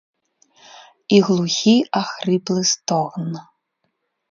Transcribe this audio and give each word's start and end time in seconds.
І 1.17 1.19
глухі 1.27 1.75
ахрыплы 2.01 2.61
стогн. 2.73 3.31